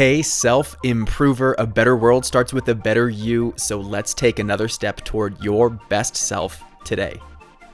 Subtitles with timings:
[0.00, 4.66] Hey, self improver, a better world starts with a better you, so let's take another
[4.66, 7.20] step toward your best self today.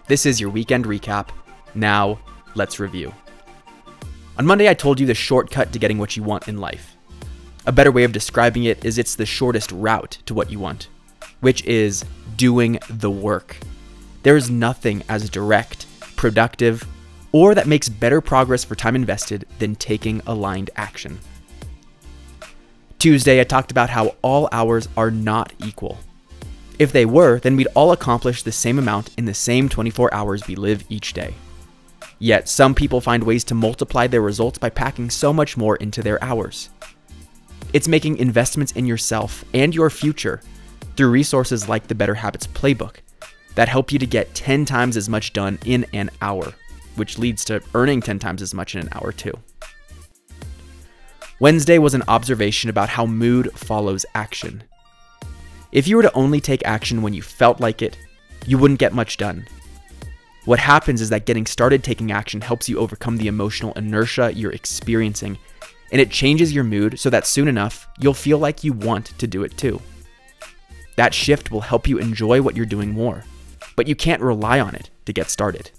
[0.09, 1.29] This is your weekend recap.
[1.77, 2.19] Now,
[2.57, 3.15] let's review.
[4.39, 6.97] On Monday, I told you the shortcut to getting what you want in life.
[7.65, 10.89] A better way of describing it is it's the shortest route to what you want,
[11.43, 12.05] which is
[12.35, 13.57] doing the work.
[14.25, 15.87] There is nothing as direct,
[16.17, 16.85] productive,
[17.31, 21.21] or that makes better progress for time invested than taking aligned action.
[22.99, 25.99] Tuesday, I talked about how all hours are not equal.
[26.79, 30.47] If they were, then we'd all accomplish the same amount in the same 24 hours
[30.47, 31.35] we live each day.
[32.19, 36.03] Yet, some people find ways to multiply their results by packing so much more into
[36.03, 36.71] their hours.
[37.73, 40.41] It's making investments in yourself and your future
[40.97, 42.97] through resources like the Better Habits Playbook
[43.55, 46.55] that help you to get 10 times as much done in an hour,
[46.95, 49.33] which leads to earning 10 times as much in an hour too.
[51.39, 54.65] Wednesday was an observation about how mood follows action.
[55.71, 57.99] If you were to only take action when you felt like it,
[58.47, 59.47] you wouldn't get much done.
[60.47, 64.53] What happens is that getting started taking action helps you overcome the emotional inertia you're
[64.53, 65.37] experiencing,
[65.93, 69.27] and it changes your mood so that soon enough, you'll feel like you want to
[69.27, 69.83] do it too.
[70.97, 73.25] That shift will help you enjoy what you're doing more,
[73.77, 75.71] but you can't rely on it to get started.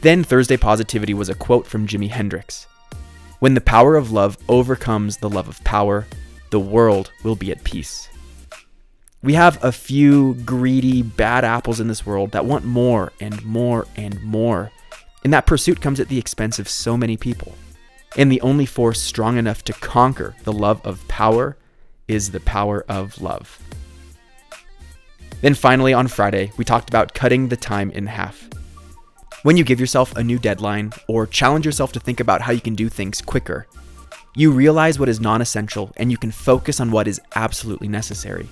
[0.00, 2.66] Then Thursday Positivity was a quote from Jimi Hendrix.
[3.38, 6.06] When the power of love overcomes the love of power,
[6.50, 8.08] the world will be at peace.
[9.22, 13.86] We have a few greedy, bad apples in this world that want more and more
[13.96, 14.70] and more.
[15.22, 17.54] And that pursuit comes at the expense of so many people.
[18.16, 21.58] And the only force strong enough to conquer the love of power
[22.08, 23.60] is the power of love.
[25.42, 28.48] Then finally, on Friday, we talked about cutting the time in half.
[29.46, 32.60] When you give yourself a new deadline or challenge yourself to think about how you
[32.60, 33.68] can do things quicker,
[34.34, 38.48] you realize what is non essential and you can focus on what is absolutely necessary.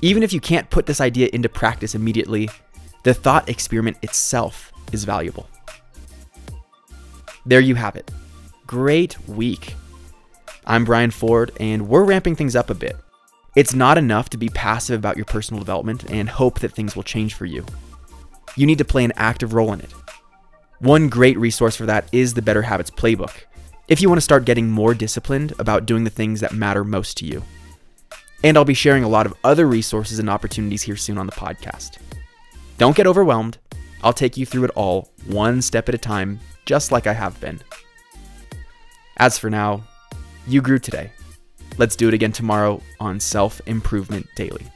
[0.00, 2.48] Even if you can't put this idea into practice immediately,
[3.02, 5.48] the thought experiment itself is valuable.
[7.44, 8.08] There you have it.
[8.68, 9.74] Great week.
[10.64, 12.94] I'm Brian Ford, and we're ramping things up a bit.
[13.56, 17.02] It's not enough to be passive about your personal development and hope that things will
[17.02, 17.66] change for you
[18.56, 19.92] you need to play an active role in it.
[20.80, 23.32] One great resource for that is the Better Habits Playbook,
[23.88, 27.16] if you want to start getting more disciplined about doing the things that matter most
[27.18, 27.42] to you.
[28.44, 31.32] And I'll be sharing a lot of other resources and opportunities here soon on the
[31.32, 31.98] podcast.
[32.78, 33.58] Don't get overwhelmed.
[34.02, 37.40] I'll take you through it all, one step at a time, just like I have
[37.40, 37.60] been.
[39.18, 39.84] As for now,
[40.46, 41.12] you grew today.
[41.78, 44.66] Let's do it again tomorrow on Self Improvement Daily.